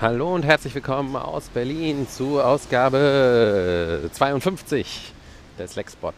Hallo 0.00 0.34
und 0.34 0.46
herzlich 0.46 0.74
willkommen 0.74 1.14
aus 1.14 1.50
Berlin 1.50 2.08
zu 2.08 2.40
Ausgabe 2.40 4.08
52 4.10 5.12
des 5.58 5.76
Lexbot. 5.76 6.14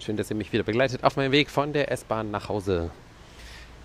Schön, 0.00 0.16
dass 0.16 0.30
ihr 0.30 0.34
mich 0.34 0.52
wieder 0.52 0.64
begleitet 0.64 1.04
auf 1.04 1.14
meinem 1.14 1.30
Weg 1.30 1.48
von 1.48 1.72
der 1.72 1.92
S-Bahn 1.92 2.32
nach 2.32 2.48
Hause. 2.48 2.90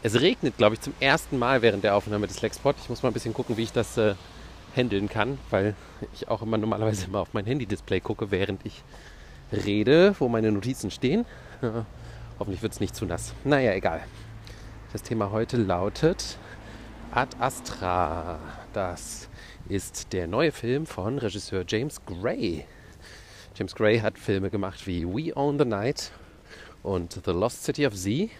Es 0.01 0.19
regnet, 0.19 0.57
glaube 0.57 0.73
ich, 0.73 0.81
zum 0.81 0.95
ersten 0.99 1.37
Mal 1.37 1.61
während 1.61 1.83
der 1.83 1.95
Aufnahme 1.95 2.25
des 2.25 2.41
Lexbot. 2.41 2.75
Ich 2.81 2.89
muss 2.89 3.03
mal 3.03 3.11
ein 3.11 3.13
bisschen 3.13 3.35
gucken, 3.35 3.55
wie 3.55 3.61
ich 3.61 3.71
das 3.71 3.99
äh, 3.99 4.15
handeln 4.75 5.07
kann, 5.09 5.37
weil 5.51 5.75
ich 6.15 6.27
auch 6.27 6.41
immer 6.41 6.57
normalerweise 6.57 7.05
immer 7.05 7.19
auf 7.19 7.35
mein 7.35 7.45
Handy-Display 7.45 7.99
gucke, 7.99 8.31
während 8.31 8.65
ich 8.65 8.81
rede, 9.51 10.15
wo 10.17 10.27
meine 10.27 10.51
Notizen 10.51 10.89
stehen. 10.89 11.27
Ja, 11.61 11.85
hoffentlich 12.39 12.63
wird 12.63 12.73
es 12.73 12.79
nicht 12.79 12.95
zu 12.95 13.05
nass. 13.05 13.35
Naja, 13.43 13.73
egal. 13.73 14.01
Das 14.91 15.03
Thema 15.03 15.29
heute 15.29 15.57
lautet 15.57 16.39
Ad 17.15 17.37
Astra. 17.39 18.39
Das 18.73 19.29
ist 19.69 20.13
der 20.13 20.25
neue 20.25 20.51
Film 20.51 20.87
von 20.87 21.19
Regisseur 21.19 21.63
James 21.67 22.01
Gray. 22.07 22.65
James 23.55 23.75
Gray 23.75 23.99
hat 23.99 24.17
Filme 24.17 24.49
gemacht 24.49 24.87
wie 24.87 25.05
We 25.05 25.31
Own 25.37 25.59
the 25.59 25.65
Night 25.65 26.09
und 26.81 27.19
The 27.23 27.29
Lost 27.29 27.65
City 27.65 27.85
of 27.85 27.93
Z. 27.93 28.31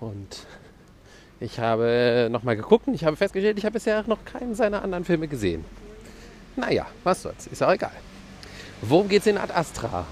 Und 0.00 0.46
ich 1.38 1.58
habe 1.58 2.28
nochmal 2.30 2.56
geguckt 2.56 2.88
und 2.88 2.94
ich 2.94 3.04
habe 3.04 3.16
festgestellt, 3.16 3.58
ich 3.58 3.66
habe 3.66 3.74
bisher 3.74 4.04
noch 4.06 4.24
keinen 4.24 4.54
seiner 4.54 4.82
anderen 4.82 5.04
Filme 5.04 5.28
gesehen. 5.28 5.62
Naja, 6.56 6.86
was 7.04 7.20
soll's, 7.20 7.46
ist 7.46 7.62
auch 7.62 7.72
egal. 7.72 7.92
Worum 8.80 9.06
geht's 9.10 9.26
in 9.26 9.36
Ad 9.36 9.52
Astra? 9.52 10.06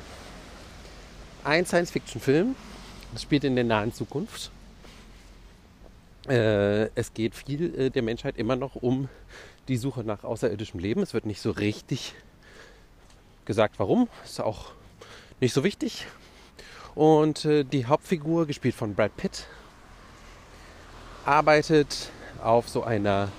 Ein 1.45 1.65
Science-Fiction-Film. 1.65 2.55
Das 3.15 3.23
spielt 3.23 3.45
in 3.45 3.55
der 3.55 3.65
nahen 3.65 3.95
Zukunft. 3.95 4.51
Äh, 6.29 6.91
es 6.95 7.15
geht 7.15 7.35
viel 7.35 7.75
äh, 7.79 7.91
der 7.91 8.03
Menschheit 8.03 8.37
immer 8.37 8.57
noch 8.57 8.75
um 8.75 9.09
die 9.69 9.77
Suche 9.77 10.05
nach 10.05 10.25
außerirdischem 10.25 10.79
Leben. 10.79 11.03
Es 11.03 11.15
wird 11.15 11.25
nicht 11.25 11.41
so 11.41 11.51
richtig 11.51 12.15
gesagt, 13.47 13.79
warum. 13.79 14.09
Ist 14.25 14.41
auch 14.41 14.73
nicht 15.41 15.55
so 15.55 15.65
wichtig. 15.65 16.07
Und 16.95 17.45
äh, 17.45 17.65
die 17.65 17.87
Hauptfigur, 17.87 18.47
gespielt 18.47 18.75
von 18.75 18.95
Brad 18.95 19.17
Pitt, 19.17 19.47
arbeitet 21.25 22.11
auf 22.43 22.69
so 22.69 22.83
einer 22.83 23.31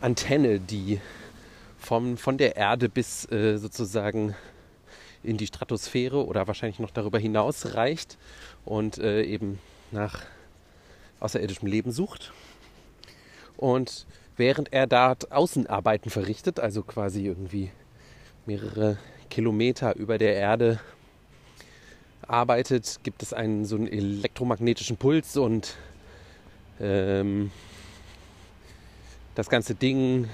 Antenne, 0.00 0.58
die 0.58 1.00
vom, 1.78 2.16
von 2.16 2.36
der 2.36 2.56
Erde 2.56 2.88
bis 2.88 3.30
äh, 3.30 3.58
sozusagen 3.58 4.34
in 5.22 5.36
die 5.36 5.46
Stratosphäre 5.46 6.24
oder 6.24 6.46
wahrscheinlich 6.46 6.78
noch 6.78 6.90
darüber 6.90 7.18
hinaus 7.18 7.74
reicht 7.74 8.18
und 8.64 8.98
äh, 8.98 9.22
eben 9.22 9.58
nach 9.90 10.22
außerirdischem 11.20 11.68
Leben 11.68 11.92
sucht. 11.92 12.32
Und 13.56 14.06
während 14.36 14.72
er 14.72 14.86
dort 14.86 15.32
Außenarbeiten 15.32 16.10
verrichtet, 16.10 16.60
also 16.60 16.82
quasi 16.82 17.24
irgendwie 17.26 17.70
mehrere 18.46 18.98
Kilometer 19.30 19.96
über 19.96 20.18
der 20.18 20.34
Erde 20.34 20.80
arbeitet, 22.26 23.00
gibt 23.02 23.22
es 23.22 23.32
einen 23.32 23.64
so 23.64 23.76
einen 23.76 23.88
elektromagnetischen 23.88 24.96
Puls 24.96 25.36
und 25.36 25.76
ähm, 26.80 27.50
das 29.34 29.48
ganze 29.48 29.74
Ding 29.74 30.28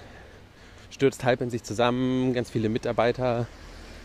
stürzt 0.90 1.24
halb 1.24 1.40
in 1.40 1.50
sich 1.50 1.62
zusammen. 1.62 2.32
Ganz 2.32 2.50
viele 2.50 2.68
Mitarbeiter, 2.68 3.46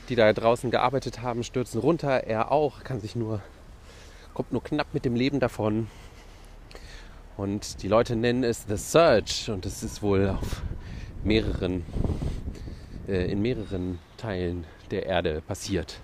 die 0.09 0.16
da 0.16 0.31
draußen 0.33 0.72
gearbeitet 0.72 1.22
haben, 1.22 1.44
stürzen 1.44 1.80
runter. 1.80 2.25
Er 2.25 2.52
auch, 2.52 2.83
kann 2.83 3.00
sich 3.00 3.16
nur, 3.16 3.41
kommt 4.33 4.52
nur 4.52 4.63
knapp 4.63 4.94
mit 4.94 5.05
dem 5.05 5.16
Leben 5.16 5.39
davon. 5.39 5.88
Und 7.40 7.84
die 7.84 7.88
Leute 7.88 8.18
nennen 8.18 8.44
es 8.44 8.66
The 8.68 8.76
Surge 8.76 9.54
und 9.54 9.66
es 9.66 9.82
ist 9.82 10.02
wohl 10.02 10.28
auf 10.28 10.62
mehreren, 11.23 11.86
äh, 13.08 13.31
in 13.31 13.42
mehreren 13.42 13.98
Teilen 14.18 14.66
der 14.92 15.06
Erde 15.06 15.42
passiert. 15.48 16.02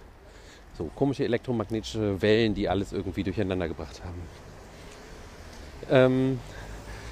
So 0.77 0.85
komische 0.95 1.25
elektromagnetische 1.25 2.21
Wellen, 2.21 2.53
die 2.53 2.69
alles 2.69 2.93
irgendwie 2.93 3.23
durcheinander 3.23 3.67
gebracht 3.67 4.01
haben. 4.05 4.21
Ähm, 5.91 6.39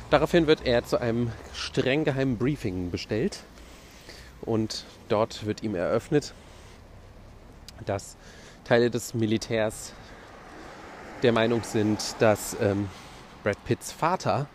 daraufhin 0.10 0.48
wird 0.48 0.66
er 0.66 0.86
zu 0.86 1.02
einem 1.02 1.30
streng 1.54 2.06
geheimen 2.06 2.38
Briefing 2.38 2.92
bestellt 2.92 3.42
und 4.40 4.86
dort 5.10 5.46
wird 5.46 5.64
ihm 5.64 5.76
eröffnet, 5.76 6.34
dass 7.86 8.16
Teile 8.64 8.90
des 8.90 9.14
Militärs 9.14 9.92
der 11.24 11.34
Meinung 11.34 11.64
sind, 11.64 12.00
dass 12.20 12.56
ähm, 12.62 12.88
Brad 13.44 13.62
Pitts 13.66 13.92
Vater 13.92 14.48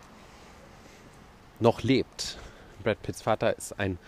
noch 1.59 1.83
lebt. 1.83 2.39
Brad 2.83 2.99
Pitts 3.03 3.21
Vater 3.21 3.55
ist 3.55 3.79
ein 3.79 3.99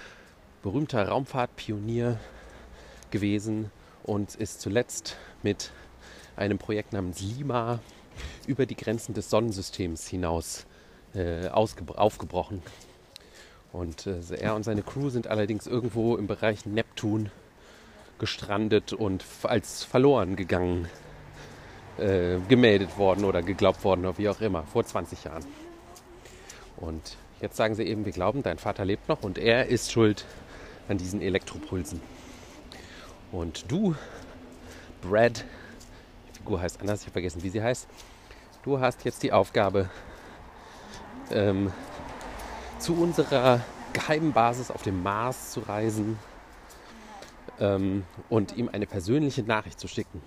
berühmter 0.63 1.07
Raumfahrtpionier 1.07 2.19
gewesen 3.11 3.69
und 4.01 4.33
ist 4.33 4.59
zuletzt 4.59 5.17
mit 5.43 5.69
einem 6.35 6.57
Projekt 6.57 6.93
namens 6.93 7.21
Lima 7.21 7.77
über 8.47 8.65
die 8.65 8.75
Grenzen 8.75 9.13
des 9.13 9.29
Sonnensystems 9.29 10.07
hinaus 10.07 10.65
äh, 11.13 11.47
aufgebrochen. 11.49 12.63
Und 13.71 14.07
äh, 14.07 14.19
er 14.39 14.55
und 14.55 14.63
seine 14.63 14.81
Crew 14.81 15.09
sind 15.09 15.27
allerdings 15.27 15.67
irgendwo 15.67 16.17
im 16.17 16.25
Bereich 16.25 16.65
Neptun 16.65 17.29
gestrandet 18.17 18.93
und 18.93 19.23
als 19.43 19.83
verloren 19.83 20.35
gegangen 20.35 20.87
äh, 21.97 22.37
gemeldet 22.47 22.97
worden 22.97 23.25
oder 23.25 23.41
geglaubt 23.41 23.83
worden 23.83 24.05
oder 24.05 24.17
wie 24.17 24.29
auch 24.29 24.41
immer, 24.41 24.63
vor 24.63 24.85
20 24.85 25.23
Jahren. 25.23 25.45
Und 26.77 27.17
jetzt 27.41 27.57
sagen 27.57 27.75
sie 27.75 27.83
eben, 27.83 28.05
wir 28.05 28.11
glauben, 28.11 28.43
dein 28.43 28.57
Vater 28.57 28.85
lebt 28.85 29.07
noch 29.09 29.23
und 29.23 29.37
er 29.37 29.67
ist 29.67 29.91
schuld 29.91 30.25
an 30.87 30.97
diesen 30.97 31.21
Elektropulsen. 31.21 32.01
Und 33.31 33.71
du, 33.71 33.95
Brad, 35.01 35.45
die 36.29 36.37
Figur 36.37 36.61
heißt 36.61 36.81
anders, 36.81 37.01
ich 37.01 37.05
habe 37.05 37.13
vergessen, 37.13 37.43
wie 37.43 37.49
sie 37.49 37.61
heißt, 37.61 37.87
du 38.63 38.79
hast 38.79 39.05
jetzt 39.05 39.23
die 39.23 39.31
Aufgabe, 39.31 39.89
ähm, 41.31 41.71
zu 42.79 42.95
unserer 42.95 43.61
geheimen 43.93 44.33
Basis 44.33 44.71
auf 44.71 44.81
dem 44.81 45.03
Mars 45.03 45.51
zu 45.51 45.61
reisen 45.61 46.17
ähm, 47.59 48.03
und 48.29 48.57
ihm 48.57 48.69
eine 48.71 48.87
persönliche 48.87 49.43
Nachricht 49.43 49.79
zu 49.79 49.87
schicken. 49.87 50.21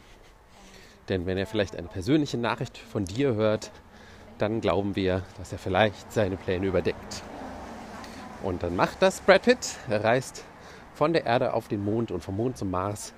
Denn 1.09 1.27
wenn 1.27 1.37
er 1.37 1.47
vielleicht 1.47 1.77
eine 1.77 1.89
persönliche 1.89 2.39
Nachricht 2.39 2.79
von 2.79 3.05
dir 3.05 3.35
hört, 3.35 3.71
dann 4.39 4.61
glauben 4.61 4.97
wir, 4.97 5.23
dass 5.39 5.53
er 5.53 5.59
vielleicht 5.59 6.13
seine 6.13 6.37
Pläne 6.37 6.67
überdeckt. 6.67 7.23
Und 8.43 8.63
dann 8.63 8.77
macht 8.77 9.01
das 9.01 9.21
Brad 9.21 9.43
Pitt. 9.43 9.77
Er 9.89 10.03
reist 10.03 10.45
von 10.95 11.13
der 11.13 11.27
Erde 11.27 11.53
auf 11.53 11.69
den 11.69 11.85
Mond 11.85 12.11
und 12.11 12.23
vom 12.23 12.37
Mond 12.37 12.57
zum 12.57 12.71
Mars, 12.71 13.13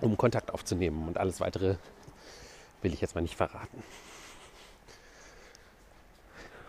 um 0.00 0.16
Kontakt 0.16 0.52
aufzunehmen. 0.52 1.06
Und 1.08 1.18
alles 1.18 1.40
weitere 1.40 1.76
will 2.82 2.92
ich 2.92 3.00
jetzt 3.00 3.14
mal 3.14 3.20
nicht 3.20 3.36
verraten. 3.36 3.82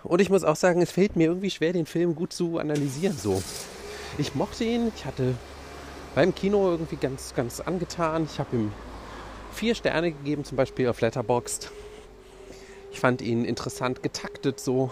Und 0.04 0.22
ich 0.22 0.30
muss 0.30 0.44
auch 0.44 0.56
sagen, 0.56 0.82
es 0.82 0.92
fällt 0.92 1.16
mir 1.16 1.28
irgendwie 1.28 1.50
schwer, 1.50 1.74
den 1.74 1.88
Film 1.88 2.16
gut 2.16 2.32
zu 2.32 2.60
analysieren. 2.60 3.18
So, 3.18 3.42
ich 4.18 4.36
mochte 4.36 4.64
ihn. 4.64 4.92
Ich 4.96 5.06
hatte 5.06 5.36
beim 6.14 6.34
Kino 6.34 6.70
irgendwie 6.70 6.96
ganz, 6.96 7.34
ganz 7.34 7.60
angetan. 7.60 8.26
Ich 8.32 8.40
habe 8.40 8.56
ihm 8.56 8.72
vier 9.56 9.74
Sterne 9.74 10.12
gegeben, 10.12 10.44
zum 10.44 10.58
Beispiel 10.58 10.90
auf 10.90 11.00
Letterboxd. 11.00 11.72
Ich 12.92 13.00
fand 13.00 13.22
ihn 13.22 13.46
interessant 13.46 14.04
getaktet, 14.04 14.60
so 14.60 14.92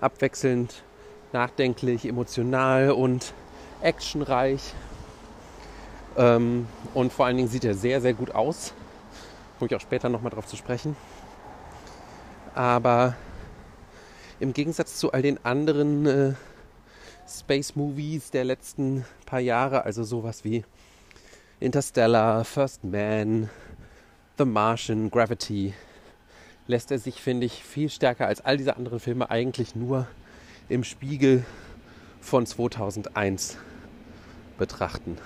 abwechselnd, 0.00 0.82
nachdenklich, 1.32 2.04
emotional 2.04 2.90
und 2.90 3.32
actionreich. 3.80 4.74
Ähm, 6.16 6.66
und 6.94 7.12
vor 7.12 7.26
allen 7.26 7.38
Dingen 7.38 7.48
sieht 7.48 7.64
er 7.64 7.74
sehr, 7.74 8.00
sehr 8.00 8.14
gut 8.14 8.34
aus. 8.34 8.74
Komme 9.58 9.70
ich 9.70 9.74
auch 9.74 9.80
später 9.80 10.08
nochmal 10.08 10.30
drauf 10.30 10.46
zu 10.46 10.56
sprechen. 10.56 10.94
Aber 12.54 13.16
im 14.40 14.52
Gegensatz 14.52 14.96
zu 14.96 15.12
all 15.12 15.22
den 15.22 15.42
anderen 15.44 16.06
äh, 16.06 16.32
Space-Movies 17.28 18.30
der 18.30 18.44
letzten 18.44 19.06
paar 19.24 19.40
Jahre, 19.40 19.84
also 19.84 20.04
sowas 20.04 20.44
wie 20.44 20.64
Interstellar, 21.60 22.44
First 22.44 22.84
Man, 22.84 23.48
The 24.38 24.44
Martian, 24.44 25.10
Gravity, 25.10 25.72
lässt 26.66 26.90
er 26.90 26.98
sich, 26.98 27.22
finde 27.22 27.46
ich, 27.46 27.62
viel 27.64 27.88
stärker 27.88 28.26
als 28.26 28.44
all 28.44 28.58
diese 28.58 28.76
anderen 28.76 29.00
Filme 29.00 29.30
eigentlich 29.30 29.74
nur 29.74 30.06
im 30.68 30.84
Spiegel 30.84 31.46
von 32.20 32.44
2001 32.44 33.56
betrachten. 34.58 35.16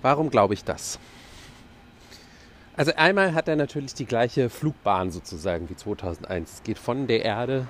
Warum 0.00 0.30
glaube 0.30 0.54
ich 0.54 0.64
das? 0.64 0.98
Also 2.74 2.94
einmal 2.96 3.34
hat 3.34 3.46
er 3.46 3.56
natürlich 3.56 3.92
die 3.92 4.06
gleiche 4.06 4.48
Flugbahn 4.48 5.10
sozusagen 5.10 5.68
wie 5.68 5.76
2001. 5.76 6.50
Es 6.50 6.62
geht 6.62 6.78
von 6.78 7.06
der 7.08 7.26
Erde 7.26 7.66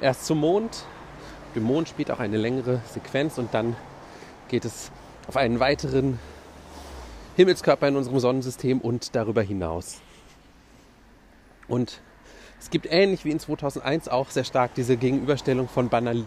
erst 0.00 0.24
zum 0.24 0.38
Mond. 0.38 0.86
Dem 1.54 1.64
Mond 1.64 1.90
spielt 1.90 2.10
auch 2.10 2.20
eine 2.20 2.38
längere 2.38 2.80
Sequenz 2.90 3.36
und 3.36 3.52
dann 3.52 3.76
geht 4.48 4.64
es 4.64 4.90
auf 5.26 5.36
einen 5.36 5.60
weiteren 5.60 6.18
Himmelskörper 7.40 7.88
in 7.88 7.96
unserem 7.96 8.20
Sonnensystem 8.20 8.82
und 8.82 9.16
darüber 9.16 9.40
hinaus. 9.40 10.02
Und 11.68 12.02
Es 12.58 12.68
gibt 12.68 12.86
ähnlich 12.90 13.24
wie 13.24 13.30
in 13.30 13.40
2001 13.40 14.08
auch 14.08 14.28
sehr 14.28 14.44
stark 14.44 14.74
diese 14.74 14.98
Gegenüberstellung 14.98 15.66
von 15.66 15.88
Banal 15.88 16.26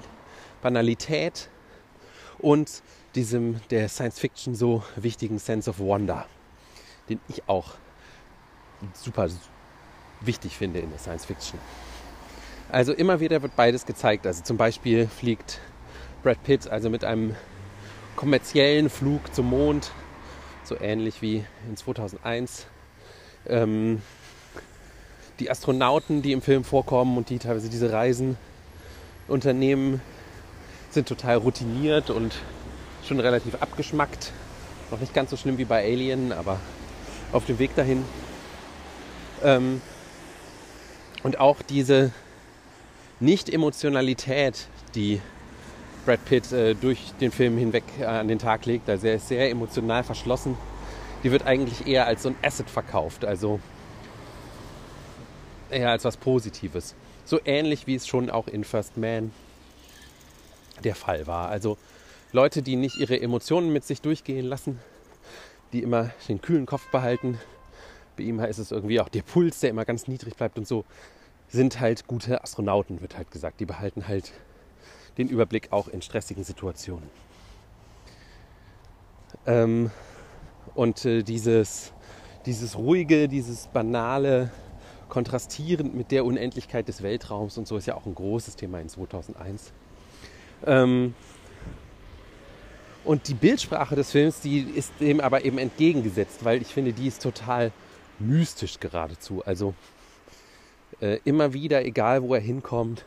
Banalität 0.63 1.49
und 2.39 2.81
diesem 3.13 3.59
der 3.69 3.87
Science 3.89 4.17
Fiction 4.17 4.55
so 4.55 4.81
wichtigen 4.95 5.37
Sense 5.37 5.69
of 5.69 5.77
Wonder, 5.77 6.25
den 7.09 7.19
ich 7.27 7.47
auch 7.47 7.75
super 8.93 9.29
wichtig 10.21 10.57
finde 10.57 10.79
in 10.79 10.89
der 10.89 10.97
Science 10.97 11.25
Fiction. 11.25 11.59
Also 12.69 12.91
immer 12.91 13.19
wieder 13.19 13.43
wird 13.43 13.55
beides 13.55 13.85
gezeigt. 13.85 14.25
Also 14.25 14.41
zum 14.41 14.57
Beispiel 14.57 15.07
fliegt 15.07 15.59
Brad 16.23 16.41
Pitt 16.43 16.67
also 16.67 16.89
mit 16.89 17.03
einem 17.03 17.35
kommerziellen 18.15 18.89
Flug 18.89 19.35
zum 19.35 19.51
Mond, 19.51 19.91
so 20.63 20.79
ähnlich 20.79 21.21
wie 21.21 21.43
in 21.67 21.77
2001. 21.77 22.67
Ähm, 23.47 24.01
die 25.39 25.49
Astronauten, 25.49 26.21
die 26.21 26.31
im 26.31 26.41
Film 26.41 26.63
vorkommen 26.63 27.17
und 27.17 27.29
die 27.29 27.39
teilweise 27.39 27.69
diese 27.69 27.91
Reisen 27.91 28.37
unternehmen, 29.27 30.01
sind 30.89 31.07
total 31.07 31.37
routiniert 31.37 32.09
und 32.09 32.35
schon 33.05 33.19
relativ 33.19 33.55
abgeschmackt. 33.55 34.31
Noch 34.91 34.99
nicht 34.99 35.13
ganz 35.13 35.31
so 35.31 35.37
schlimm 35.37 35.57
wie 35.57 35.65
bei 35.65 35.83
Alien, 35.83 36.31
aber 36.31 36.59
auf 37.31 37.45
dem 37.45 37.59
Weg 37.59 37.75
dahin. 37.75 38.05
Ähm, 39.43 39.81
und 41.23 41.39
auch 41.39 41.61
diese 41.61 42.11
Nicht-Emotionalität, 43.19 44.67
die 44.93 45.21
Brad 46.05 46.25
Pitt 46.25 46.51
äh, 46.51 46.75
durch 46.75 47.13
den 47.21 47.31
Film 47.31 47.57
hinweg 47.57 47.83
äh, 47.99 48.05
an 48.05 48.27
den 48.27 48.39
Tag 48.39 48.65
legt, 48.65 48.89
also 48.89 49.07
er 49.07 49.15
ist 49.15 49.27
sehr 49.27 49.49
emotional 49.49 50.03
verschlossen, 50.03 50.57
die 51.23 51.31
wird 51.31 51.45
eigentlich 51.45 51.87
eher 51.87 52.07
als 52.07 52.23
so 52.23 52.29
ein 52.29 52.35
Asset 52.41 52.69
verkauft, 52.69 53.23
also 53.23 53.59
eher 55.69 55.89
als 55.89 56.03
was 56.03 56.17
Positives. 56.17 56.95
So 57.25 57.39
ähnlich 57.45 57.87
wie 57.87 57.95
es 57.95 58.05
schon 58.05 58.29
auch 58.29 58.47
in 58.47 58.63
First 58.63 58.97
Man 58.97 59.31
der 60.83 60.95
Fall 60.95 61.25
war. 61.25 61.49
Also 61.49 61.77
Leute, 62.33 62.61
die 62.61 62.75
nicht 62.75 62.97
ihre 62.97 63.19
Emotionen 63.19 63.71
mit 63.71 63.85
sich 63.85 64.01
durchgehen 64.01 64.45
lassen, 64.45 64.79
die 65.71 65.81
immer 65.81 66.11
den 66.27 66.41
kühlen 66.41 66.65
Kopf 66.65 66.89
behalten. 66.91 67.39
Bei 68.17 68.23
ihm 68.23 68.39
ist 68.41 68.57
es 68.57 68.71
irgendwie 68.71 68.99
auch 68.99 69.09
der 69.09 69.21
Puls, 69.21 69.61
der 69.61 69.69
immer 69.69 69.85
ganz 69.85 70.07
niedrig 70.07 70.35
bleibt 70.35 70.57
und 70.57 70.67
so, 70.67 70.83
sind 71.47 71.79
halt 71.79 72.07
gute 72.07 72.43
Astronauten, 72.43 73.01
wird 73.01 73.17
halt 73.17 73.31
gesagt. 73.31 73.59
Die 73.59 73.65
behalten 73.65 74.07
halt 74.07 74.33
den 75.17 75.27
Überblick 75.29 75.71
auch 75.71 75.87
in 75.87 76.01
stressigen 76.01 76.43
Situationen. 76.43 77.09
Ähm, 79.45 79.91
und 80.75 81.05
äh, 81.05 81.23
dieses, 81.23 81.91
dieses 82.45 82.77
ruhige, 82.77 83.27
dieses 83.27 83.67
banale, 83.67 84.51
kontrastierend 85.09 85.93
mit 85.93 86.11
der 86.11 86.25
Unendlichkeit 86.25 86.87
des 86.87 87.03
Weltraums 87.03 87.57
und 87.59 87.67
so 87.67 87.77
ist 87.77 87.85
ja 87.85 87.95
auch 87.95 88.05
ein 88.07 88.15
großes 88.15 88.55
Thema 88.55 88.79
in 88.79 88.89
2001. 88.89 89.71
Ähm, 90.65 91.13
und 93.05 93.27
die 93.27 93.33
Bildsprache 93.33 93.95
des 93.95 94.11
Films, 94.11 94.39
die 94.39 94.61
ist 94.61 94.93
dem 94.99 95.19
aber 95.19 95.45
eben 95.45 95.57
entgegengesetzt, 95.57 96.43
weil 96.43 96.61
ich 96.61 96.69
finde, 96.69 96.93
die 96.93 97.07
ist 97.07 97.21
total 97.21 97.71
mystisch 98.17 98.79
geradezu. 98.79 99.43
Also 99.45 99.73
äh, 101.01 101.19
immer 101.25 101.53
wieder, 101.53 101.85
egal 101.85 102.23
wo 102.23 102.33
er 102.33 102.41
hinkommt, 102.41 103.05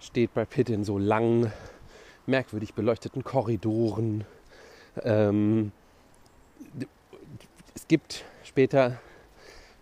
steht 0.00 0.34
Brad 0.34 0.50
Pitt 0.50 0.70
in 0.70 0.84
so 0.84 0.98
langen, 0.98 1.52
merkwürdig 2.26 2.74
beleuchteten 2.74 3.24
Korridoren. 3.24 4.24
Ähm, 5.02 5.72
es 7.74 7.86
gibt 7.86 8.24
später 8.44 8.98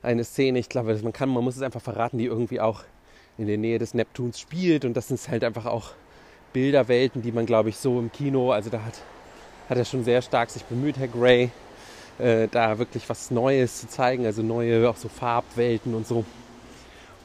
eine 0.02 0.24
Szene, 0.24 0.58
ich 0.58 0.68
glaube, 0.68 0.96
man 1.02 1.12
kann, 1.12 1.28
man 1.28 1.44
muss 1.44 1.56
es 1.56 1.62
einfach 1.62 1.80
verraten, 1.80 2.18
die 2.18 2.26
irgendwie 2.26 2.60
auch 2.60 2.84
in 3.36 3.46
der 3.46 3.58
Nähe 3.58 3.78
des 3.78 3.94
Neptuns 3.94 4.38
spielt 4.40 4.84
und 4.84 4.94
das 4.94 5.08
sind 5.08 5.20
halt 5.28 5.44
einfach 5.44 5.66
auch 5.66 5.92
Bilderwelten, 6.52 7.22
die 7.22 7.32
man, 7.32 7.46
glaube 7.46 7.68
ich, 7.68 7.76
so 7.76 7.98
im 7.98 8.10
Kino, 8.10 8.52
also 8.52 8.70
da 8.70 8.82
hat, 8.84 9.00
hat 9.68 9.78
er 9.78 9.84
schon 9.84 10.04
sehr 10.04 10.22
stark 10.22 10.50
sich 10.50 10.64
bemüht, 10.64 10.98
Herr 10.98 11.08
Gray, 11.08 11.50
äh, 12.18 12.48
da 12.48 12.78
wirklich 12.78 13.08
was 13.08 13.30
Neues 13.30 13.80
zu 13.80 13.88
zeigen, 13.88 14.26
also 14.26 14.42
neue, 14.42 14.88
auch 14.88 14.96
so 14.96 15.08
Farbwelten 15.08 15.94
und 15.94 16.06
so. 16.06 16.24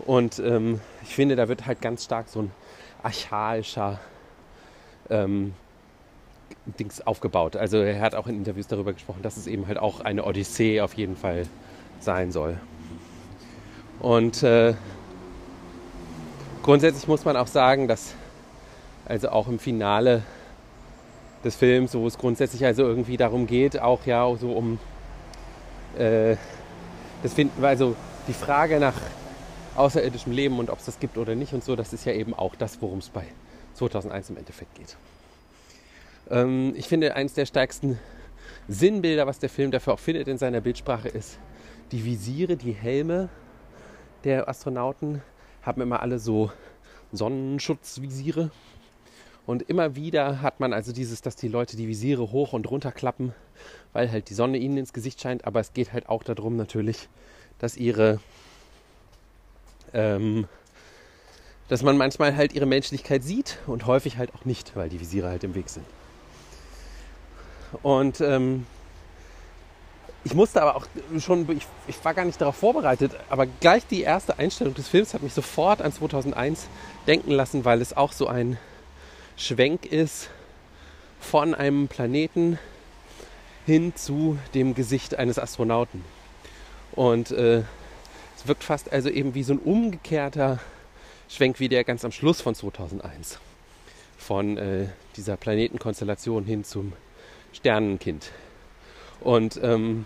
Und 0.05 0.39
ähm, 0.39 0.81
ich 1.03 1.15
finde, 1.15 1.35
da 1.35 1.47
wird 1.47 1.65
halt 1.65 1.81
ganz 1.81 2.03
stark 2.03 2.27
so 2.27 2.41
ein 2.41 2.51
archaischer 3.01 3.99
ähm, 5.09 5.53
Dings 6.79 7.05
aufgebaut. 7.05 7.55
Also 7.55 7.77
er 7.77 7.99
hat 8.01 8.15
auch 8.15 8.27
in 8.27 8.35
Interviews 8.35 8.67
darüber 8.67 8.93
gesprochen, 8.93 9.21
dass 9.21 9.37
es 9.37 9.47
eben 9.47 9.67
halt 9.67 9.77
auch 9.77 10.01
eine 10.01 10.25
Odyssee 10.25 10.81
auf 10.81 10.93
jeden 10.93 11.15
Fall 11.15 11.47
sein 11.99 12.31
soll. 12.31 12.57
Und 13.99 14.43
äh, 14.43 14.73
grundsätzlich 16.61 17.07
muss 17.07 17.25
man 17.25 17.37
auch 17.37 17.47
sagen, 17.47 17.87
dass 17.87 18.13
also 19.05 19.29
auch 19.29 19.47
im 19.47 19.59
Finale 19.59 20.23
des 21.43 21.55
Films, 21.55 21.93
wo 21.93 22.07
es 22.07 22.17
grundsätzlich 22.17 22.65
also 22.65 22.83
irgendwie 22.83 23.17
darum 23.17 23.47
geht, 23.47 23.79
auch 23.79 24.05
ja 24.05 24.33
so 24.35 24.53
um 24.53 24.79
äh, 25.97 26.37
das 27.21 27.33
finden 27.33 27.63
also 27.63 27.95
die 28.27 28.33
Frage 28.33 28.79
nach 28.79 28.93
außerirdischem 29.75 30.31
Leben 30.31 30.59
und 30.59 30.69
ob 30.69 30.79
es 30.79 30.85
das 30.85 30.99
gibt 30.99 31.17
oder 31.17 31.35
nicht 31.35 31.53
und 31.53 31.63
so, 31.63 31.75
das 31.75 31.93
ist 31.93 32.05
ja 32.05 32.13
eben 32.13 32.33
auch 32.33 32.55
das, 32.55 32.81
worum 32.81 32.99
es 32.99 33.09
bei 33.09 33.25
2001 33.73 34.29
im 34.29 34.37
Endeffekt 34.37 34.75
geht. 34.75 34.95
Ähm, 36.29 36.73
ich 36.75 36.87
finde, 36.87 37.15
eines 37.15 37.33
der 37.33 37.45
stärksten 37.45 37.99
Sinnbilder, 38.67 39.27
was 39.27 39.39
der 39.39 39.49
Film 39.49 39.71
dafür 39.71 39.93
auch 39.93 39.99
findet 39.99 40.27
in 40.27 40.37
seiner 40.37 40.61
Bildsprache, 40.61 41.09
ist 41.09 41.39
die 41.91 42.05
Visiere, 42.05 42.55
die 42.55 42.71
Helme 42.71 43.29
der 44.23 44.47
Astronauten 44.47 45.21
haben 45.61 45.81
immer 45.81 46.01
alle 46.01 46.19
so 46.19 46.51
Sonnenschutzvisiere. 47.11 48.51
Und 49.45 49.63
immer 49.63 49.95
wieder 49.95 50.41
hat 50.41 50.61
man 50.61 50.71
also 50.71 50.93
dieses, 50.93 51.21
dass 51.21 51.35
die 51.35 51.49
Leute 51.49 51.75
die 51.75 51.87
Visiere 51.89 52.31
hoch 52.31 52.53
und 52.53 52.69
runter 52.71 52.93
klappen, 52.93 53.33
weil 53.91 54.09
halt 54.09 54.29
die 54.29 54.33
Sonne 54.33 54.57
ihnen 54.57 54.77
ins 54.77 54.93
Gesicht 54.93 55.19
scheint. 55.19 55.45
Aber 55.45 55.59
es 55.59 55.73
geht 55.73 55.91
halt 55.91 56.07
auch 56.07 56.23
darum 56.23 56.55
natürlich, 56.55 57.09
dass 57.59 57.75
ihre 57.75 58.19
ähm, 59.93 60.47
dass 61.69 61.81
man 61.81 61.97
manchmal 61.97 62.35
halt 62.35 62.53
ihre 62.53 62.65
Menschlichkeit 62.65 63.23
sieht 63.23 63.57
und 63.67 63.85
häufig 63.85 64.17
halt 64.17 64.33
auch 64.35 64.45
nicht, 64.45 64.75
weil 64.75 64.89
die 64.89 64.99
Visiere 64.99 65.29
halt 65.29 65.43
im 65.43 65.55
Weg 65.55 65.69
sind. 65.69 65.85
Und 67.81 68.21
ähm, 68.21 68.65
ich 70.23 70.33
musste 70.33 70.61
aber 70.61 70.75
auch 70.75 70.85
schon, 71.19 71.49
ich, 71.51 71.65
ich, 71.87 72.05
war 72.05 72.13
gar 72.13 72.25
nicht 72.25 72.39
darauf 72.39 72.55
vorbereitet, 72.55 73.11
aber 73.29 73.45
gleich 73.45 73.85
die 73.87 74.01
erste 74.01 74.39
Einstellung 74.39 74.73
des 74.73 74.87
Films 74.87 75.13
hat 75.13 75.21
mich 75.21 75.33
sofort 75.33 75.81
an 75.81 75.91
2001 75.91 76.67
denken 77.07 77.31
lassen, 77.31 77.65
weil 77.65 77.81
es 77.81 77.95
auch 77.95 78.13
so 78.13 78.27
ein 78.27 78.57
Schwenk 79.35 79.85
ist 79.85 80.29
von 81.19 81.55
einem 81.55 81.87
Planeten 81.87 82.59
hin 83.65 83.93
zu 83.95 84.37
dem 84.53 84.75
Gesicht 84.75 85.15
eines 85.15 85.39
Astronauten. 85.39 86.03
Und 86.93 87.31
äh, 87.31 87.63
wirkt 88.47 88.63
fast 88.63 88.91
also 88.91 89.09
eben 89.09 89.35
wie 89.35 89.43
so 89.43 89.53
ein 89.53 89.59
umgekehrter 89.59 90.59
Schwenk 91.29 91.59
wie 91.59 91.69
der 91.69 91.83
ganz 91.83 92.05
am 92.05 92.11
Schluss 92.11 92.41
von 92.41 92.55
2001. 92.55 93.39
Von 94.17 94.57
äh, 94.57 94.87
dieser 95.15 95.37
Planetenkonstellation 95.37 96.45
hin 96.45 96.63
zum 96.63 96.93
Sternenkind. 97.53 98.31
Und, 99.19 99.59
ähm, 99.63 100.05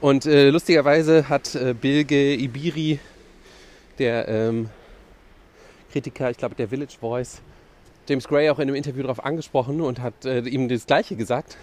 und 0.00 0.26
äh, 0.26 0.50
lustigerweise 0.50 1.28
hat 1.28 1.54
äh, 1.54 1.74
Bilge 1.74 2.34
Ibiri, 2.34 2.98
der 3.98 4.28
ähm, 4.28 4.68
Kritiker, 5.92 6.30
ich 6.30 6.36
glaube 6.36 6.54
der 6.54 6.68
Village 6.68 6.96
Voice, 7.00 7.40
James 8.08 8.28
Gray 8.28 8.50
auch 8.50 8.58
in 8.58 8.68
einem 8.68 8.74
Interview 8.74 9.02
darauf 9.02 9.24
angesprochen 9.24 9.80
und 9.80 10.00
hat 10.00 10.24
äh, 10.24 10.40
ihm 10.40 10.68
das 10.68 10.86
Gleiche 10.86 11.16
gesagt. 11.16 11.56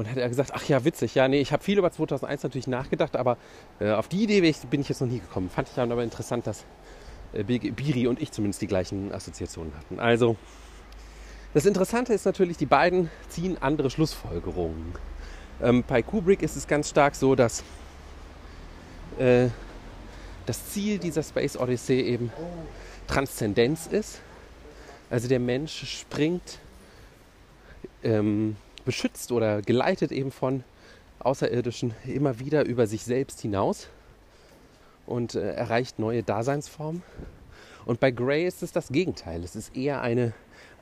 Und 0.00 0.10
hat 0.10 0.16
er 0.16 0.30
gesagt, 0.30 0.52
ach 0.54 0.66
ja, 0.66 0.82
witzig, 0.82 1.14
ja, 1.14 1.28
nee, 1.28 1.42
ich 1.42 1.52
habe 1.52 1.62
viel 1.62 1.76
über 1.76 1.92
2001 1.92 2.42
natürlich 2.42 2.66
nachgedacht, 2.66 3.16
aber 3.16 3.36
äh, 3.80 3.90
auf 3.90 4.08
die 4.08 4.22
Idee 4.22 4.40
bin 4.70 4.80
ich 4.80 4.88
jetzt 4.88 5.02
noch 5.02 5.08
nie 5.08 5.18
gekommen. 5.18 5.50
Fand 5.50 5.68
ich 5.68 5.74
dann 5.74 5.92
aber 5.92 6.02
interessant, 6.02 6.46
dass 6.46 6.64
äh, 7.34 7.42
Biri 7.42 8.06
und 8.06 8.18
ich 8.18 8.32
zumindest 8.32 8.62
die 8.62 8.66
gleichen 8.66 9.12
Assoziationen 9.12 9.74
hatten. 9.76 10.00
Also, 10.00 10.36
das 11.52 11.66
Interessante 11.66 12.14
ist 12.14 12.24
natürlich, 12.24 12.56
die 12.56 12.64
beiden 12.64 13.10
ziehen 13.28 13.58
andere 13.60 13.90
Schlussfolgerungen. 13.90 14.94
Ähm, 15.62 15.84
bei 15.86 16.00
Kubrick 16.00 16.40
ist 16.40 16.56
es 16.56 16.66
ganz 16.66 16.88
stark 16.88 17.14
so, 17.14 17.34
dass 17.34 17.62
äh, 19.18 19.48
das 20.46 20.70
Ziel 20.70 20.96
dieser 20.96 21.22
Space 21.22 21.58
Odyssey 21.58 22.00
eben 22.00 22.32
Transzendenz 23.06 23.86
ist. 23.86 24.22
Also 25.10 25.28
der 25.28 25.40
Mensch 25.40 26.00
springt 26.00 26.58
ähm, 28.02 28.56
beschützt 28.90 29.30
oder 29.30 29.62
geleitet 29.62 30.10
eben 30.10 30.32
von 30.32 30.64
Außerirdischen 31.20 31.94
immer 32.08 32.40
wieder 32.40 32.64
über 32.64 32.88
sich 32.88 33.04
selbst 33.04 33.40
hinaus 33.40 33.86
und 35.06 35.36
äh, 35.36 35.52
erreicht 35.52 36.00
neue 36.00 36.24
Daseinsformen. 36.24 37.04
Und 37.86 38.00
bei 38.00 38.10
Gray 38.10 38.48
ist 38.48 38.64
es 38.64 38.72
das 38.72 38.88
Gegenteil. 38.88 39.44
Es 39.44 39.54
ist 39.54 39.76
eher 39.76 40.00
eine, 40.02 40.32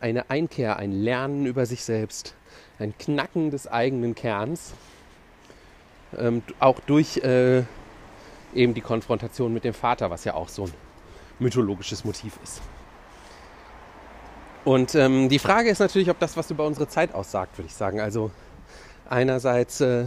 eine 0.01 0.31
Einkehr, 0.31 0.79
ein 0.79 0.91
Lernen 0.93 1.45
über 1.45 1.67
sich 1.67 1.85
selbst, 1.85 2.35
ein 2.79 2.97
Knacken 2.97 3.51
des 3.51 3.67
eigenen 3.67 4.15
Kerns, 4.15 4.73
ähm, 6.17 6.43
auch 6.61 6.81
durch 6.81 7.19
äh, 7.19 7.65
eben 8.55 8.73
die 8.73 8.81
Konfrontation 8.81 9.53
mit 9.53 9.65
dem 9.65 9.75
Vater, 9.75 10.09
was 10.09 10.25
ja 10.25 10.33
auch 10.33 10.49
so 10.49 10.65
ein 10.65 10.73
mythologisches 11.41 12.07
Motiv 12.07 12.39
ist. 12.43 12.63
Und 14.65 14.95
ähm, 14.95 15.29
die 15.29 15.39
Frage 15.39 15.71
ist 15.71 15.79
natürlich, 15.79 16.11
ob 16.11 16.19
das 16.19 16.37
was 16.37 16.51
über 16.51 16.67
unsere 16.67 16.89
Zeit 16.89 17.15
aussagt, 17.15 17.57
würde 17.59 17.69
ich 17.69 17.75
sagen. 17.75 18.01
Also 18.01 18.31
einerseits 19.09 19.81
äh, 19.81 20.07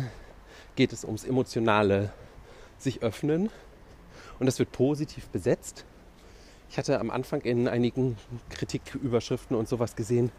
geht 0.76 0.94
es 0.94 1.04
ums 1.04 1.24
emotionale 1.24 2.12
sich 2.78 3.02
öffnen 3.02 3.50
und 4.40 4.46
das 4.46 4.60
wird 4.60 4.72
positiv 4.72 5.28
besetzt. 5.30 5.86
Ich 6.70 6.78
hatte 6.78 7.00
am 7.00 7.12
Anfang 7.12 7.42
in 7.42 7.68
einigen 7.68 8.18
Kritiküberschriften 8.50 9.56
und 9.56 9.68
sowas 9.68 9.96
gesehen, 9.96 10.32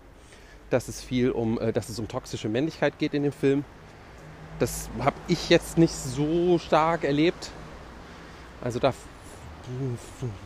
dass 0.71 0.89
es 0.89 1.03
viel 1.03 1.31
um, 1.31 1.61
äh, 1.61 1.73
dass 1.73 1.89
es 1.89 1.99
um 1.99 2.09
toxische 2.09 2.49
Männlichkeit 2.49 2.99
geht 2.99 3.15
in 3.15 3.23
dem 3.23 3.33
Film. 3.33 3.65
Das 4.59 4.89
habe 4.99 5.17
ich 5.29 5.49
jetzt 5.51 5.79
nicht 5.79 5.95
so 5.95 6.59
stark 6.59 7.05
erlebt. 7.05 7.51
Also 8.63 8.79
da, 8.79 8.95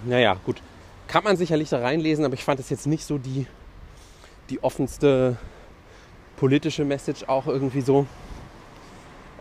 naja, 0.05 0.37
gut, 0.45 0.61
kann 1.09 1.25
man 1.25 1.37
sicherlich 1.37 1.69
da 1.69 1.79
reinlesen, 1.79 2.25
aber 2.25 2.35
ich 2.35 2.45
fand 2.45 2.61
es 2.61 2.71
jetzt 2.71 2.87
nicht 2.87 3.05
so 3.05 3.19
die, 3.19 3.47
die 4.51 4.63
offenste 4.63 5.37
politische 6.37 6.85
Message 6.85 7.25
auch 7.27 7.47
irgendwie 7.47 7.81
so. 7.81 8.07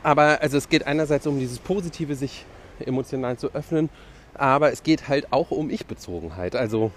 Aber 0.03 0.41
also 0.41 0.57
es 0.57 0.69
geht 0.69 0.85
einerseits 0.85 1.25
um 1.27 1.39
dieses 1.39 1.59
Positive, 1.59 2.15
sich 2.15 2.45
emotional 2.79 3.37
zu 3.37 3.53
öffnen, 3.53 3.89
aber 4.33 4.71
es 4.71 4.83
geht 4.83 5.07
halt 5.07 5.31
auch 5.31 5.51
um 5.51 5.69
Ich-Bezogenheit. 5.69 6.55
Also 6.55 6.91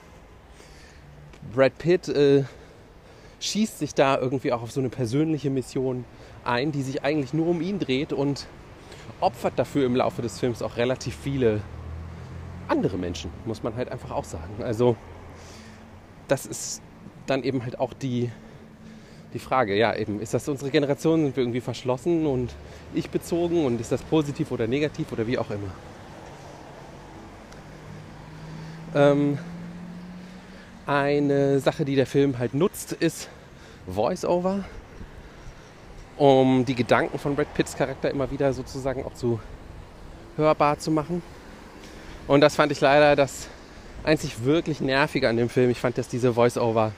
Brad 1.54 1.78
Pitt 1.78 2.08
äh, 2.08 2.44
schießt 3.40 3.78
sich 3.78 3.94
da 3.94 4.18
irgendwie 4.18 4.52
auch 4.52 4.62
auf 4.62 4.72
so 4.72 4.80
eine 4.80 4.88
persönliche 4.88 5.50
Mission 5.50 6.04
ein, 6.44 6.72
die 6.72 6.82
sich 6.82 7.04
eigentlich 7.04 7.32
nur 7.32 7.46
um 7.46 7.60
ihn 7.60 7.78
dreht 7.78 8.12
und 8.12 8.46
opfert 9.20 9.54
dafür 9.56 9.86
im 9.86 9.96
Laufe 9.96 10.22
des 10.22 10.38
Films 10.38 10.62
auch 10.62 10.76
relativ 10.76 11.16
viele 11.16 11.62
andere 12.68 12.96
Menschen, 12.96 13.30
muss 13.44 13.62
man 13.62 13.74
halt 13.76 13.90
einfach 13.90 14.10
auch 14.10 14.24
sagen. 14.24 14.62
Also 14.62 14.96
das 16.28 16.46
ist 16.46 16.82
dann 17.26 17.42
eben 17.42 17.62
halt 17.64 17.80
auch 17.80 17.92
die, 17.92 18.30
die 19.34 19.38
Frage, 19.38 19.76
ja, 19.76 19.94
eben, 19.94 20.20
ist 20.20 20.34
das 20.34 20.48
unsere 20.48 20.70
Generation, 20.70 21.24
sind 21.24 21.36
wir 21.36 21.42
irgendwie 21.42 21.60
verschlossen 21.60 22.26
und 22.26 22.54
ich 22.94 23.10
bezogen 23.10 23.64
und 23.64 23.80
ist 23.80 23.92
das 23.92 24.02
positiv 24.02 24.50
oder 24.50 24.66
negativ 24.66 25.12
oder 25.12 25.26
wie 25.26 25.38
auch 25.38 25.50
immer. 25.50 25.70
Ähm, 28.94 29.38
eine 30.86 31.60
Sache, 31.60 31.84
die 31.84 31.96
der 31.96 32.06
Film 32.06 32.38
halt 32.38 32.54
nutzt, 32.54 32.92
ist 32.92 33.28
Voice-Over, 33.86 34.64
um 36.16 36.64
die 36.64 36.74
Gedanken 36.74 37.18
von 37.18 37.36
Brad 37.36 37.52
Pitts 37.54 37.76
Charakter 37.76 38.10
immer 38.10 38.30
wieder 38.30 38.52
sozusagen 38.52 39.04
auch 39.04 39.14
zu 39.14 39.40
hörbar 40.36 40.78
zu 40.78 40.90
machen. 40.90 41.22
Und 42.28 42.42
das 42.42 42.56
fand 42.56 42.70
ich 42.70 42.80
leider 42.82 43.16
das 43.16 43.48
einzig 44.04 44.44
wirklich 44.44 44.80
Nervige 44.80 45.30
an 45.30 45.38
dem 45.38 45.48
Film. 45.48 45.70
Ich 45.70 45.80
fand, 45.80 45.96
dass 45.96 46.08
diese 46.08 46.34
Voice-Over 46.34 46.92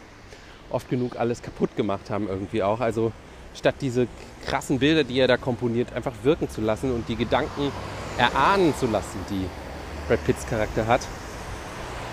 oft 0.70 0.90
genug 0.90 1.16
alles 1.16 1.40
kaputt 1.40 1.76
gemacht 1.76 2.10
haben 2.10 2.28
irgendwie 2.28 2.64
auch. 2.64 2.80
Also 2.80 3.12
statt 3.54 3.76
diese 3.80 4.08
krassen 4.44 4.80
Bilder, 4.80 5.04
die 5.04 5.18
er 5.20 5.28
da 5.28 5.36
komponiert, 5.36 5.92
einfach 5.92 6.12
wirken 6.24 6.50
zu 6.50 6.60
lassen 6.60 6.92
und 6.92 7.08
die 7.08 7.14
Gedanken 7.14 7.70
erahnen 8.18 8.74
zu 8.76 8.86
lassen, 8.86 9.18
die 9.30 9.46
Brad 10.08 10.24
Pitts 10.24 10.46
Charakter 10.48 10.88
hat. 10.88 11.02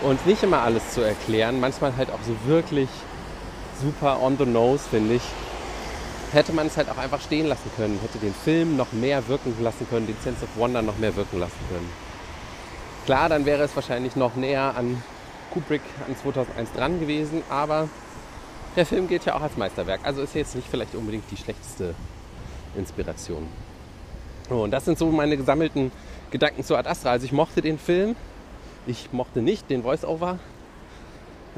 Und 0.03 0.23
nicht 0.27 0.43
immer 0.43 0.61
alles 0.61 0.91
zu 0.91 1.01
erklären, 1.01 1.59
manchmal 1.59 1.97
halt 1.97 2.11
auch 2.11 2.19
so 2.23 2.35
wirklich 2.47 2.89
super 3.81 4.21
on 4.21 4.37
the 4.37 4.45
nose, 4.45 4.83
finde 4.87 5.15
ich. 5.15 5.23
Hätte 6.33 6.53
man 6.53 6.67
es 6.67 6.77
halt 6.77 6.87
auch 6.89 6.97
einfach 6.99 7.21
stehen 7.21 7.47
lassen 7.47 7.71
können, 7.77 7.99
hätte 7.99 8.19
den 8.19 8.33
Film 8.33 8.77
noch 8.77 8.91
mehr 8.91 9.27
wirken 9.27 9.55
lassen 9.59 9.87
können, 9.89 10.05
den 10.05 10.17
Sense 10.23 10.43
of 10.43 10.49
Wonder 10.55 10.83
noch 10.83 10.99
mehr 10.99 11.15
wirken 11.15 11.39
lassen 11.39 11.57
können. 11.69 12.06
Klar, 13.07 13.29
dann 13.29 13.45
wäre 13.45 13.63
es 13.63 13.73
wahrscheinlich 13.73 14.17
noch 14.17 14.35
näher 14.35 14.75
an 14.75 15.01
Kubrick 15.53 15.81
an 16.05 16.17
2001 16.17 16.73
dran 16.73 16.99
gewesen, 16.99 17.41
aber 17.49 17.87
der 18.75 18.85
Film 18.85 19.07
gilt 19.07 19.23
ja 19.23 19.35
auch 19.35 19.41
als 19.41 19.55
Meisterwerk. 19.55 20.01
Also 20.03 20.23
ist 20.23 20.35
jetzt 20.35 20.57
nicht 20.57 20.67
vielleicht 20.69 20.93
unbedingt 20.93 21.23
die 21.31 21.37
schlechteste 21.37 21.95
Inspiration. 22.75 23.47
und 24.49 24.71
das 24.71 24.83
sind 24.83 24.97
so 24.97 25.09
meine 25.09 25.37
gesammelten 25.37 25.93
Gedanken 26.31 26.65
zu 26.65 26.75
Ad 26.75 26.89
Astra. 26.89 27.11
Also 27.11 27.25
ich 27.25 27.31
mochte 27.31 27.61
den 27.61 27.79
Film, 27.79 28.17
ich 28.85 29.13
mochte 29.13 29.41
nicht 29.41 29.69
den 29.69 29.83
Voice-Over. 29.83 30.37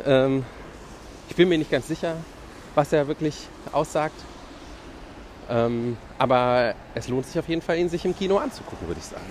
Ähm, 0.06 0.46
ich 1.30 1.36
bin 1.36 1.50
mir 1.50 1.58
nicht 1.58 1.72
ganz 1.72 1.88
sicher, 1.88 2.18
was 2.76 2.94
er 2.94 3.08
wirklich 3.08 3.48
aussagt. 3.72 4.22
Ähm, 5.50 5.98
aber 6.20 6.76
es 6.94 7.08
lohnt 7.08 7.26
sich 7.26 7.40
auf 7.40 7.50
jeden 7.50 7.64
Fall, 7.64 7.80
ihn 7.80 7.90
sich 7.90 8.06
im 8.06 8.16
Kino 8.16 8.38
anzugucken, 8.38 8.88
würde 8.88 9.00
ich 9.00 9.08
sagen. 9.08 9.26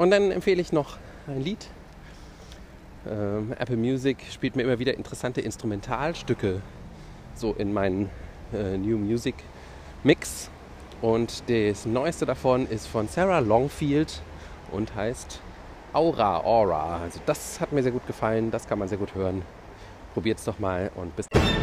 Und 0.00 0.12
dann 0.12 0.30
empfehle 0.30 0.62
ich 0.62 0.72
noch 0.72 0.96
ein 1.26 1.42
Lied, 1.42 1.68
ähm, 3.06 3.52
Apple 3.58 3.76
Music 3.76 4.16
spielt 4.32 4.56
mir 4.56 4.62
immer 4.62 4.78
wieder 4.78 4.94
interessante 4.94 5.42
Instrumentalstücke 5.42 6.62
so 7.34 7.52
in 7.52 7.74
meinen 7.74 8.08
äh, 8.54 8.78
New 8.78 8.96
Music 8.96 9.34
Mix. 10.02 10.48
Und 11.02 11.42
das 11.50 11.84
neueste 11.84 12.24
davon 12.24 12.66
ist 12.66 12.86
von 12.86 13.08
Sarah 13.08 13.40
Longfield 13.40 14.22
und 14.72 14.94
heißt 14.94 15.42
Aura 15.92 16.44
Aura. 16.44 17.02
Also 17.02 17.20
das 17.26 17.60
hat 17.60 17.72
mir 17.72 17.82
sehr 17.82 17.92
gut 17.92 18.06
gefallen, 18.06 18.50
das 18.50 18.66
kann 18.66 18.78
man 18.78 18.88
sehr 18.88 18.96
gut 18.96 19.14
hören. 19.14 19.42
Probiert 20.14 20.38
es 20.38 20.46
doch 20.46 20.58
mal 20.58 20.90
und 20.96 21.14
bis 21.14 21.26
dann. 21.28 21.59